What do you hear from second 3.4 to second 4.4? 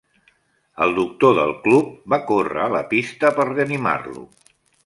reanimar-lo.